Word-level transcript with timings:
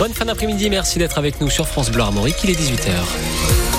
Bonne 0.00 0.14
fin 0.14 0.24
d'après-midi, 0.24 0.70
merci 0.70 0.98
d'être 0.98 1.18
avec 1.18 1.42
nous 1.42 1.50
sur 1.50 1.68
France 1.68 1.90
Bleu 1.90 2.00
Armorique, 2.00 2.36
il 2.42 2.48
est 2.48 2.58
18h. 2.58 3.69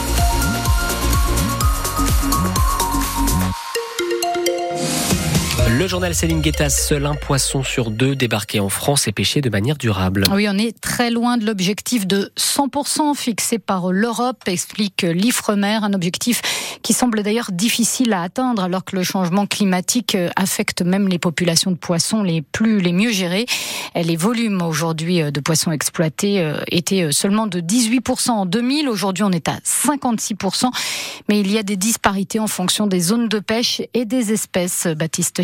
Le 5.81 5.87
journal 5.87 6.13
Céline 6.13 6.41
Guettas, 6.41 6.69
seul 6.69 7.07
un 7.07 7.15
poisson 7.15 7.63
sur 7.63 7.89
deux 7.89 8.15
débarqué 8.15 8.59
en 8.59 8.69
France 8.69 9.07
est 9.07 9.11
pêché 9.11 9.41
de 9.41 9.49
manière 9.49 9.77
durable. 9.77 10.25
Oui, 10.31 10.45
on 10.47 10.55
est 10.59 10.79
très 10.79 11.09
loin 11.09 11.37
de 11.37 11.45
l'objectif 11.47 12.05
de 12.05 12.31
100% 12.37 13.15
fixé 13.15 13.57
par 13.57 13.91
l'Europe, 13.91 14.43
explique 14.45 15.01
l'IFREMER, 15.01 15.79
un 15.81 15.93
objectif 15.93 16.43
qui 16.83 16.93
semble 16.93 17.23
d'ailleurs 17.23 17.49
difficile 17.51 18.13
à 18.13 18.21
atteindre 18.21 18.63
alors 18.63 18.85
que 18.85 18.95
le 18.95 19.01
changement 19.01 19.47
climatique 19.47 20.15
affecte 20.35 20.83
même 20.83 21.07
les 21.07 21.17
populations 21.17 21.71
de 21.71 21.77
poissons 21.77 22.21
les 22.21 22.43
plus 22.43 22.79
les 22.79 22.93
mieux 22.93 23.11
gérées. 23.11 23.47
Les 23.95 24.15
volumes 24.15 24.61
aujourd'hui 24.61 25.31
de 25.31 25.39
poissons 25.39 25.71
exploités 25.71 26.41
euh, 26.41 26.61
étaient 26.67 27.11
seulement 27.11 27.47
de 27.47 27.59
18% 27.59 28.29
en 28.29 28.45
2000, 28.45 28.87
aujourd'hui 28.87 29.23
on 29.23 29.31
est 29.31 29.47
à 29.47 29.57
56%, 29.65 30.69
mais 31.27 31.39
il 31.39 31.51
y 31.51 31.57
a 31.57 31.63
des 31.63 31.75
disparités 31.75 32.39
en 32.39 32.47
fonction 32.47 32.85
des 32.85 32.99
zones 32.99 33.27
de 33.27 33.39
pêche 33.39 33.81
et 33.95 34.05
des 34.05 34.31
espèces. 34.31 34.85
Baptiste 34.85 35.41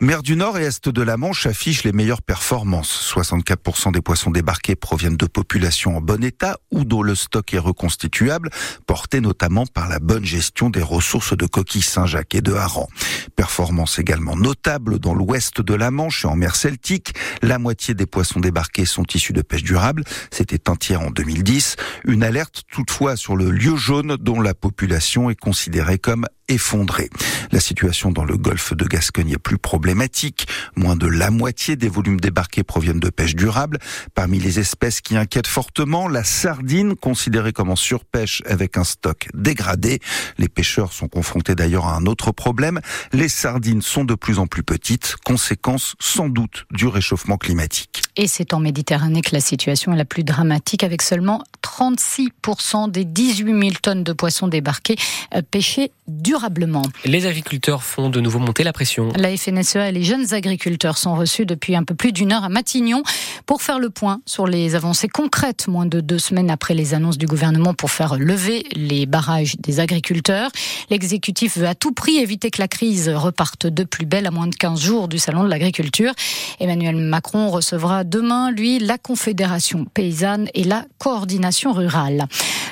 Mer 0.00 0.22
du 0.22 0.36
Nord 0.36 0.58
et 0.58 0.62
Est 0.62 0.88
de 0.88 1.02
la 1.02 1.16
Manche 1.16 1.46
affichent 1.46 1.82
les 1.82 1.90
meilleures 1.90 2.22
performances. 2.22 3.12
64% 3.12 3.90
des 3.90 4.00
poissons 4.00 4.30
débarqués 4.30 4.76
proviennent 4.76 5.16
de 5.16 5.26
populations 5.26 5.96
en 5.96 6.00
bon 6.00 6.22
état 6.22 6.56
ou 6.70 6.84
dont 6.84 7.02
le 7.02 7.16
stock 7.16 7.52
est 7.52 7.58
reconstituable, 7.58 8.50
porté 8.86 9.20
notamment 9.20 9.66
par 9.66 9.88
la 9.88 9.98
bonne 9.98 10.24
gestion 10.24 10.70
des 10.70 10.82
ressources 10.82 11.36
de 11.36 11.46
coquilles 11.46 11.82
Saint-Jacques 11.82 12.36
et 12.36 12.42
de 12.42 12.52
harengs. 12.52 12.86
Performance 13.34 13.98
également 13.98 14.36
notable 14.36 15.00
dans 15.00 15.14
l'ouest 15.14 15.60
de 15.60 15.74
la 15.74 15.90
Manche 15.90 16.24
et 16.24 16.28
en 16.28 16.36
mer 16.36 16.54
Celtique. 16.54 17.14
La 17.42 17.58
moitié 17.58 17.94
des 17.94 18.06
poissons 18.06 18.38
débarqués 18.38 18.84
sont 18.84 19.06
issus 19.12 19.32
de 19.32 19.42
pêche 19.42 19.64
durable. 19.64 20.04
C'était 20.30 20.70
un 20.70 20.76
tiers 20.76 21.00
en 21.00 21.10
2010. 21.10 21.74
Une 22.04 22.22
alerte 22.22 22.62
toutefois 22.70 23.16
sur 23.16 23.34
le 23.34 23.50
lieu 23.50 23.74
jaune 23.74 24.16
dont 24.20 24.40
la 24.40 24.54
population 24.54 25.28
est 25.28 25.34
considérée 25.34 25.98
comme 25.98 26.24
effondrée. 26.48 27.10
La 27.52 27.60
situation 27.60 28.10
dans 28.10 28.24
le 28.24 28.36
golfe 28.36 28.74
de 28.74 28.84
Gascogne 28.84 29.30
est 29.32 29.38
plus 29.38 29.58
problématique. 29.58 30.48
Moins 30.76 30.96
de 30.96 31.06
la 31.06 31.30
moitié 31.30 31.76
des 31.76 31.88
volumes 31.88 32.20
débarqués 32.20 32.62
proviennent 32.62 33.00
de 33.00 33.10
pêche 33.10 33.34
durable. 33.34 33.78
Parmi 34.14 34.38
les 34.38 34.58
espèces 34.58 35.00
qui 35.00 35.16
inquiètent 35.16 35.46
fortement, 35.46 36.08
la 36.08 36.24
sardine, 36.24 36.94
considérée 36.96 37.52
comme 37.52 37.70
en 37.70 37.76
surpêche 37.76 38.42
avec 38.46 38.76
un 38.76 38.84
stock 38.84 39.28
dégradé. 39.34 40.00
Les 40.38 40.48
pêcheurs 40.48 40.92
sont 40.92 41.08
confrontés 41.08 41.54
d'ailleurs 41.54 41.86
à 41.86 41.96
un 41.96 42.06
autre 42.06 42.32
problème. 42.32 42.80
Les 43.12 43.28
sardines 43.28 43.82
sont 43.82 44.04
de 44.04 44.14
plus 44.14 44.38
en 44.38 44.46
plus 44.46 44.62
petites, 44.62 45.16
conséquence 45.24 45.94
sans 46.00 46.28
doute 46.28 46.66
du 46.70 46.86
réchauffement 46.86 47.36
climatique. 47.36 48.02
Et 48.16 48.26
c'est 48.26 48.52
en 48.52 48.60
Méditerranée 48.60 49.22
que 49.22 49.32
la 49.32 49.40
situation 49.40 49.92
est 49.92 49.96
la 49.96 50.04
plus 50.04 50.24
dramatique 50.24 50.82
avec 50.82 51.02
seulement 51.02 51.44
36% 51.78 52.90
des 52.90 53.04
18 53.04 53.60
000 53.60 53.70
tonnes 53.80 54.02
de 54.02 54.12
poissons 54.12 54.48
débarqués 54.48 54.96
euh, 55.34 55.42
pêchés 55.48 55.92
durablement. 56.08 56.82
Les 57.04 57.26
agriculteurs 57.26 57.82
font 57.82 58.10
de 58.10 58.20
nouveau 58.20 58.38
monter 58.38 58.64
la 58.64 58.72
pression. 58.72 59.10
La 59.16 59.36
FNSEA 59.36 59.90
et 59.90 59.92
les 59.92 60.02
jeunes 60.02 60.34
agriculteurs 60.34 60.98
sont 60.98 61.14
reçus 61.14 61.46
depuis 61.46 61.76
un 61.76 61.84
peu 61.84 61.94
plus 61.94 62.12
d'une 62.12 62.32
heure 62.32 62.44
à 62.44 62.48
Matignon 62.48 63.02
pour 63.46 63.62
faire 63.62 63.78
le 63.78 63.90
point 63.90 64.20
sur 64.26 64.46
les 64.46 64.74
avancées 64.74 65.08
concrètes, 65.08 65.68
moins 65.68 65.86
de 65.86 66.00
deux 66.00 66.18
semaines 66.18 66.50
après 66.50 66.74
les 66.74 66.94
annonces 66.94 67.18
du 67.18 67.26
gouvernement 67.26 67.74
pour 67.74 67.90
faire 67.90 68.16
lever 68.16 68.64
les 68.72 69.06
barrages 69.06 69.56
des 69.58 69.80
agriculteurs. 69.80 70.50
L'exécutif 70.90 71.58
veut 71.58 71.68
à 71.68 71.74
tout 71.74 71.92
prix 71.92 72.16
éviter 72.16 72.50
que 72.50 72.60
la 72.60 72.68
crise 72.68 73.08
reparte 73.08 73.66
de 73.66 73.84
plus 73.84 74.06
belle 74.06 74.26
à 74.26 74.30
moins 74.30 74.48
de 74.48 74.54
15 74.54 74.80
jours 74.80 75.08
du 75.08 75.18
Salon 75.18 75.44
de 75.44 75.48
l'agriculture. 75.48 76.12
Emmanuel 76.58 76.96
Macron 76.96 77.50
recevra 77.50 78.04
demain, 78.04 78.50
lui, 78.50 78.78
la 78.78 78.98
Confédération 78.98 79.84
paysanne 79.84 80.48
et 80.54 80.64
la 80.64 80.84
coordination 80.98 81.67
rurale. 81.72 82.26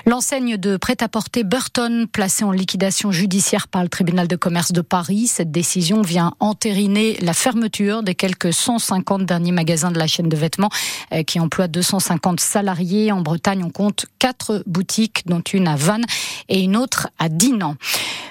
L'enseigne 0.06 0.56
de 0.56 0.76
prêt-à-porter 0.76 1.42
Burton, 1.42 2.06
placée 2.06 2.44
en 2.44 2.52
liquidation 2.52 3.10
judiciaire 3.10 3.66
par 3.66 3.82
le 3.82 3.88
tribunal 3.88 4.28
de 4.28 4.36
commerce 4.36 4.70
de 4.70 4.80
Paris, 4.80 5.26
cette 5.26 5.50
décision 5.50 6.02
vient 6.02 6.32
entériner 6.38 7.16
la 7.20 7.32
fermeture 7.32 8.04
des 8.04 8.14
quelques 8.14 8.52
150 8.52 9.26
derniers 9.26 9.52
magasins 9.52 9.90
de 9.90 9.98
la 9.98 10.06
chaîne 10.06 10.28
de 10.28 10.36
vêtements 10.36 10.70
euh, 11.12 11.22
qui 11.24 11.40
emploient 11.40 11.66
250 11.66 12.38
salariés. 12.38 13.10
En 13.10 13.20
Bretagne, 13.20 13.64
on 13.64 13.70
compte 13.70 14.06
quatre 14.18 14.62
boutiques, 14.66 15.26
dont 15.26 15.40
une 15.40 15.66
à 15.66 15.76
Vannes 15.76 16.06
et 16.48 16.60
une 16.60 16.76
autre 16.76 17.08
à 17.18 17.28
Dinan. 17.28 17.76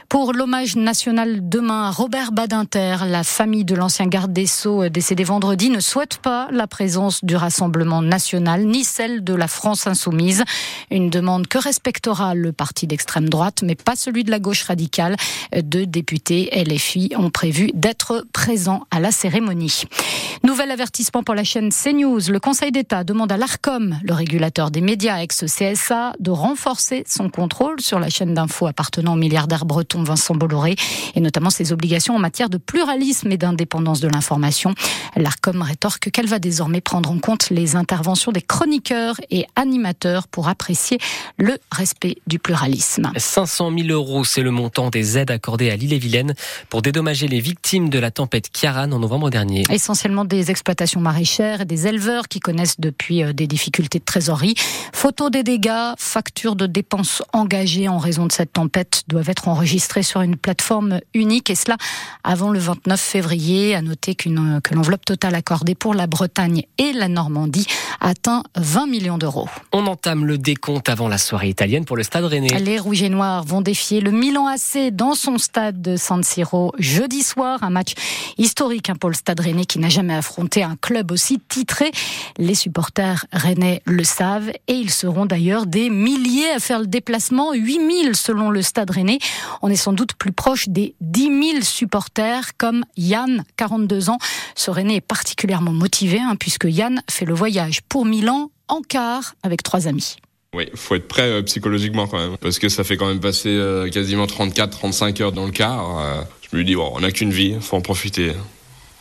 Pour 0.09 0.33
l'hommage 0.33 0.75
national 0.75 1.49
demain 1.49 1.87
à 1.87 1.91
Robert 1.91 2.31
Badinter, 2.31 2.97
la 3.07 3.23
famille 3.23 3.65
de 3.65 3.75
l'ancien 3.75 4.07
garde 4.07 4.31
des 4.31 4.45
Sceaux 4.45 4.87
décédé 4.87 5.23
vendredi 5.23 5.69
ne 5.69 5.79
souhaite 5.79 6.17
pas 6.17 6.47
la 6.51 6.67
présence 6.67 7.25
du 7.25 7.35
Rassemblement 7.35 8.01
national 8.01 8.65
ni 8.65 8.83
celle 8.83 9.23
de 9.23 9.33
la 9.33 9.47
France 9.47 9.87
insoumise. 9.87 10.43
Une 10.91 11.09
demande 11.09 11.47
que 11.47 11.57
respectera 11.57 12.35
le 12.35 12.51
parti 12.51 12.85
d'extrême 12.87 13.29
droite, 13.29 13.63
mais 13.63 13.75
pas 13.75 13.95
celui 13.95 14.23
de 14.23 14.31
la 14.31 14.39
gauche 14.39 14.63
radicale. 14.63 15.15
Deux 15.63 15.85
députés 15.87 16.49
LFI 16.53 17.13
ont 17.17 17.31
prévu 17.31 17.71
d'être 17.73 18.25
présents 18.31 18.83
à 18.91 18.99
la 18.99 19.11
cérémonie. 19.11 19.85
Nouvel 20.43 20.69
avertissement 20.69 21.23
pour 21.23 21.33
la 21.33 21.43
chaîne 21.43 21.71
CNews. 21.71 22.29
Le 22.29 22.39
Conseil 22.39 22.71
d'État 22.71 23.03
demande 23.03 23.31
à 23.31 23.37
l'ARCOM, 23.37 23.97
le 24.03 24.13
régulateur 24.13 24.69
des 24.69 24.81
médias 24.81 25.19
ex-CSA, 25.19 26.13
de 26.19 26.29
renforcer 26.29 27.03
son 27.07 27.29
contrôle 27.29 27.81
sur 27.81 27.99
la 27.99 28.09
chaîne 28.09 28.35
d'infos 28.35 28.67
appartenant 28.67 29.13
au 29.13 29.17
milliardaire 29.17 29.65
Vincent 30.03 30.35
Bolloré 30.35 30.75
et 31.15 31.21
notamment 31.21 31.49
ses 31.49 31.71
obligations 31.71 32.15
en 32.15 32.19
matière 32.19 32.49
de 32.49 32.57
pluralisme 32.57 33.31
et 33.31 33.37
d'indépendance 33.37 33.99
de 33.99 34.07
l'information. 34.07 34.73
L'ARCOM 35.15 35.61
rétorque 35.61 36.11
qu'elle 36.11 36.27
va 36.27 36.39
désormais 36.39 36.81
prendre 36.81 37.11
en 37.11 37.19
compte 37.19 37.49
les 37.49 37.75
interventions 37.75 38.31
des 38.31 38.41
chroniqueurs 38.41 39.15
et 39.29 39.45
animateurs 39.55 40.27
pour 40.27 40.47
apprécier 40.47 40.97
le 41.37 41.57
respect 41.71 42.17
du 42.27 42.39
pluralisme. 42.39 43.11
500 43.15 43.71
000 43.77 43.89
euros, 43.89 44.23
c'est 44.23 44.41
le 44.41 44.51
montant 44.51 44.89
des 44.89 45.17
aides 45.17 45.31
accordées 45.31 45.69
à 45.69 45.75
l'île-et-Vilaine 45.75 46.33
pour 46.69 46.81
dédommager 46.81 47.27
les 47.27 47.39
victimes 47.39 47.89
de 47.89 47.99
la 47.99 48.11
tempête 48.11 48.49
Kiaran 48.51 48.91
en 48.91 48.99
novembre 48.99 49.29
dernier. 49.29 49.63
Essentiellement 49.69 50.25
des 50.25 50.51
exploitations 50.51 51.01
maraîchères 51.01 51.61
et 51.61 51.65
des 51.65 51.87
éleveurs 51.87 52.27
qui 52.27 52.39
connaissent 52.39 52.79
depuis 52.79 53.23
euh, 53.23 53.33
des 53.33 53.47
difficultés 53.47 53.99
de 53.99 54.03
trésorerie. 54.03 54.55
Photos 54.93 55.31
des 55.31 55.43
dégâts, 55.43 55.93
factures 55.97 56.55
de 56.55 56.65
dépenses 56.65 57.23
engagées 57.33 57.87
en 57.87 57.97
raison 57.97 58.25
de 58.25 58.31
cette 58.31 58.53
tempête 58.53 59.03
doivent 59.07 59.29
être 59.29 59.47
enregistrées 59.47 59.84
sur 60.03 60.21
une 60.21 60.35
plateforme 60.35 60.99
unique 61.13 61.49
et 61.49 61.55
cela 61.55 61.77
avant 62.23 62.49
le 62.49 62.59
29 62.59 62.99
février. 62.99 63.75
À 63.75 63.81
noter 63.81 64.15
qu'une, 64.15 64.59
que 64.63 64.73
l'enveloppe 64.73 65.05
totale 65.05 65.35
accordée 65.35 65.75
pour 65.75 65.93
la 65.93 66.07
Bretagne 66.07 66.63
et 66.77 66.93
la 66.93 67.07
Normandie 67.07 67.67
atteint 68.01 68.43
20 68.55 68.87
millions 68.87 69.17
d'euros. 69.17 69.47
On 69.71 69.87
entame 69.87 70.25
le 70.25 70.37
décompte 70.37 70.89
avant 70.89 71.07
la 71.07 71.17
soirée 71.17 71.49
italienne 71.49 71.85
pour 71.85 71.97
le 71.97 72.03
Stade 72.03 72.25
Rennais. 72.25 72.59
Les 72.59 72.79
Rouges 72.79 73.03
et 73.03 73.09
Noirs 73.09 73.43
vont 73.43 73.61
défier 73.61 74.01
le 74.01 74.11
Milan 74.11 74.47
AC 74.47 74.91
dans 74.91 75.15
son 75.15 75.37
stade 75.37 75.81
de 75.81 75.95
San 75.95 76.23
Siro 76.23 76.73
jeudi 76.77 77.23
soir. 77.23 77.63
Un 77.63 77.69
match 77.69 77.93
historique 78.37 78.89
hein, 78.89 78.95
pour 78.99 79.09
le 79.09 79.15
Stade 79.15 79.39
Rennais 79.39 79.65
qui 79.65 79.79
n'a 79.79 79.89
jamais 79.89 80.15
affronté 80.15 80.63
un 80.63 80.75
club 80.75 81.11
aussi 81.11 81.39
titré. 81.47 81.91
Les 82.37 82.55
supporters 82.55 83.25
rennais 83.31 83.81
le 83.85 84.03
savent 84.03 84.51
et 84.67 84.73
ils 84.73 84.91
seront 84.91 85.25
d'ailleurs 85.25 85.65
des 85.65 85.89
milliers 85.89 86.51
à 86.51 86.59
faire 86.59 86.79
le 86.79 86.87
déplacement, 86.87 87.53
8000 87.53 88.15
selon 88.15 88.49
le 88.49 88.61
Stade 88.61 88.91
Rennais. 88.91 89.19
On 89.61 89.69
est 89.75 89.77
sans 89.77 89.93
doute 89.93 90.13
plus 90.13 90.31
proche 90.31 90.67
des 90.69 90.95
10 91.01 91.51
000 91.51 91.61
supporters 91.61 92.57
comme 92.57 92.85
Yann, 92.97 93.43
42 93.57 94.09
ans. 94.09 94.17
Ce 94.55 94.71
Rennais 94.71 94.95
est 94.95 95.01
particulièrement 95.01 95.73
motivé 95.73 96.19
hein, 96.19 96.35
puisque 96.39 96.65
Yann 96.65 97.01
fait 97.09 97.25
le 97.25 97.33
voyage 97.33 97.81
pour 97.87 98.05
Milan 98.05 98.49
en 98.67 98.81
quart 98.81 99.35
avec 99.43 99.61
trois 99.63 99.87
amis. 99.87 100.15
Oui, 100.55 100.69
faut 100.73 100.95
être 100.95 101.07
prêt 101.09 101.29
euh, 101.29 101.41
psychologiquement 101.41 102.07
quand 102.07 102.17
même, 102.17 102.37
parce 102.37 102.59
que 102.59 102.69
ça 102.69 102.85
fait 102.85 102.95
quand 102.95 103.07
même 103.07 103.19
passer 103.19 103.49
euh, 103.49 103.89
quasiment 103.89 104.25
34-35 104.25 105.21
heures 105.21 105.31
dans 105.33 105.45
le 105.45 105.51
car. 105.51 105.99
Euh, 105.99 106.21
je 106.49 106.55
me 106.55 106.63
dis, 106.63 106.75
bon, 106.75 106.89
on 106.93 107.01
n'a 107.01 107.11
qu'une 107.11 107.31
vie, 107.31 107.57
faut 107.59 107.75
en 107.75 107.81
profiter. 107.81 108.31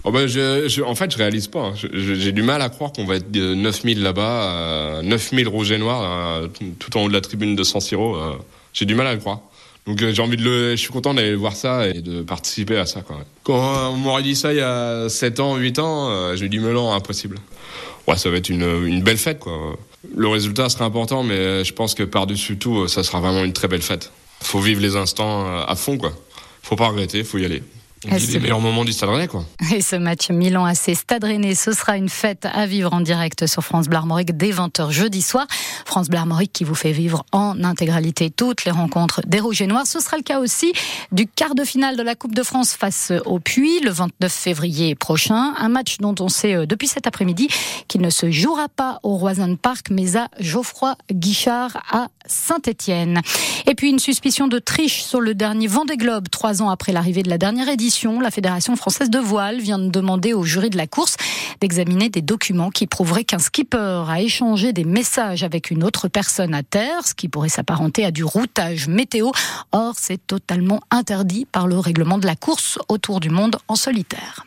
Oh 0.02 0.10
ben 0.10 0.24
en 0.26 0.94
fait, 0.96 1.10
je 1.12 1.16
réalise 1.16 1.46
pas. 1.46 1.60
Hein. 1.60 1.74
J'ai 1.92 2.32
du 2.32 2.42
mal 2.42 2.60
à 2.60 2.68
croire 2.68 2.92
qu'on 2.92 3.06
va 3.06 3.16
être 3.16 3.34
9000 3.34 4.02
là-bas, 4.02 5.00
9000 5.02 5.48
rouges 5.48 5.70
et 5.70 5.78
noirs, 5.78 6.42
tout 6.78 6.98
en 6.98 7.04
haut 7.04 7.08
de 7.08 7.14
la 7.14 7.22
tribune 7.22 7.56
de 7.56 7.62
San 7.62 7.80
Siro. 7.80 8.18
J'ai 8.74 8.84
du 8.84 8.94
mal 8.94 9.06
à 9.06 9.16
croire. 9.16 9.40
Donc 9.86 9.98
j'ai 9.98 10.22
envie 10.22 10.36
de 10.36 10.42
le, 10.42 10.70
je 10.72 10.76
suis 10.76 10.90
content 10.90 11.12
d'aller 11.12 11.34
voir 11.34 11.54
ça 11.54 11.86
et 11.88 12.00
de 12.00 12.22
participer 12.22 12.78
à 12.78 12.86
ça 12.86 13.02
même. 13.10 13.18
Quand 13.42 13.92
on 13.92 13.96
m'aurait 13.96 14.22
dit 14.22 14.34
ça 14.34 14.52
il 14.52 14.58
y 14.58 14.62
a 14.62 15.08
7 15.08 15.40
ans, 15.40 15.56
8 15.56 15.78
ans, 15.78 16.34
j'ai 16.36 16.48
dit 16.48 16.58
mais 16.58 16.72
non, 16.72 16.92
impossible. 16.92 17.38
Ouais, 18.06 18.16
ça 18.16 18.30
va 18.30 18.36
être 18.36 18.48
une, 18.48 18.86
une 18.86 19.02
belle 19.02 19.18
fête 19.18 19.40
quoi. 19.40 19.76
Le 20.16 20.28
résultat 20.28 20.68
sera 20.68 20.84
important, 20.84 21.22
mais 21.22 21.64
je 21.64 21.72
pense 21.72 21.94
que 21.94 22.02
par-dessus 22.02 22.58
tout, 22.58 22.88
ça 22.88 23.02
sera 23.02 23.20
vraiment 23.20 23.44
une 23.44 23.52
très 23.52 23.68
belle 23.68 23.82
fête. 23.82 24.10
Faut 24.42 24.60
vivre 24.60 24.80
les 24.80 24.96
instants 24.96 25.46
à 25.46 25.74
fond, 25.76 25.96
quoi. 25.96 26.12
Faut 26.62 26.76
pas 26.76 26.88
regretter, 26.88 27.24
faut 27.24 27.38
y 27.38 27.44
aller. 27.44 27.62
Les 28.04 28.40
meilleurs 28.40 28.60
moments 28.60 28.84
du 28.84 28.92
Stade 28.92 29.10
Rennais, 29.10 29.28
quoi. 29.28 29.44
Et 29.74 29.80
ce 29.80 29.96
match 29.96 30.30
Milan 30.30 30.64
AC 30.64 30.94
Stade 30.94 31.24
Rennais, 31.24 31.54
ce 31.54 31.72
sera 31.72 31.96
une 31.96 32.08
fête 32.08 32.46
à 32.52 32.66
vivre 32.66 32.92
en 32.92 33.00
direct 33.00 33.46
sur 33.46 33.62
France 33.62 33.88
Bleu 33.88 33.98
Armorique 33.98 34.36
dès 34.36 34.50
20h 34.50 34.90
jeudi 34.90 35.22
soir. 35.22 35.46
France 35.84 36.08
Bleu 36.08 36.18
Armorique 36.18 36.52
qui 36.52 36.64
vous 36.64 36.74
fait 36.74 36.92
vivre 36.92 37.24
en 37.32 37.62
intégralité 37.64 38.30
toutes 38.30 38.64
les 38.64 38.70
rencontres 38.70 39.20
des 39.26 39.40
Rouges 39.40 39.62
et 39.62 39.66
Noirs. 39.66 39.86
Ce 39.86 40.00
sera 40.00 40.16
le 40.16 40.22
cas 40.22 40.40
aussi 40.40 40.72
du 41.12 41.26
quart 41.26 41.54
de 41.54 41.64
finale 41.64 41.96
de 41.96 42.02
la 42.02 42.14
Coupe 42.14 42.34
de 42.34 42.42
France 42.42 42.74
face 42.74 43.12
au 43.26 43.38
Puy 43.38 43.80
le 43.80 43.90
29 43.90 44.32
février 44.32 44.94
prochain. 44.94 45.54
Un 45.58 45.68
match 45.68 45.98
dont 45.98 46.14
on 46.20 46.28
sait 46.28 46.54
euh, 46.54 46.66
depuis 46.66 46.88
cet 46.88 47.06
après-midi 47.06 47.48
qu'il 47.88 48.00
ne 48.00 48.10
se 48.10 48.30
jouera 48.30 48.68
pas 48.68 49.00
au 49.02 49.16
Roison 49.16 49.56
Park, 49.56 49.86
mais 49.90 50.16
à 50.16 50.28
Geoffroy 50.40 50.96
Guichard 51.12 51.82
à 51.90 52.08
Saint-Étienne. 52.26 53.20
Et 53.66 53.74
puis 53.74 53.90
une 53.90 53.98
suspicion 53.98 54.46
de 54.48 54.58
triche 54.58 55.02
sur 55.02 55.20
le 55.20 55.34
dernier 55.34 55.66
Vendée 55.66 55.96
Globe, 55.96 56.28
trois 56.30 56.62
ans 56.62 56.70
après 56.70 56.92
l'arrivée 56.92 57.22
de 57.22 57.30
la 57.30 57.38
dernière 57.38 57.68
édition. 57.68 57.93
La 58.02 58.32
Fédération 58.32 58.74
française 58.74 59.08
de 59.08 59.20
voile 59.20 59.60
vient 59.60 59.78
de 59.78 59.88
demander 59.88 60.32
au 60.32 60.42
jury 60.42 60.68
de 60.68 60.76
la 60.76 60.88
course 60.88 61.16
d'examiner 61.60 62.08
des 62.08 62.22
documents 62.22 62.70
qui 62.70 62.88
prouveraient 62.88 63.22
qu'un 63.22 63.38
skipper 63.38 64.02
a 64.08 64.20
échangé 64.20 64.72
des 64.72 64.84
messages 64.84 65.44
avec 65.44 65.70
une 65.70 65.84
autre 65.84 66.08
personne 66.08 66.54
à 66.54 66.64
terre, 66.64 67.06
ce 67.06 67.14
qui 67.14 67.28
pourrait 67.28 67.48
s'apparenter 67.48 68.04
à 68.04 68.10
du 68.10 68.24
routage 68.24 68.88
météo. 68.88 69.30
Or, 69.70 69.94
c'est 69.96 70.26
totalement 70.26 70.80
interdit 70.90 71.44
par 71.44 71.68
le 71.68 71.78
règlement 71.78 72.18
de 72.18 72.26
la 72.26 72.34
course 72.34 72.80
autour 72.88 73.20
du 73.20 73.30
monde 73.30 73.56
en 73.68 73.76
solitaire. 73.76 74.44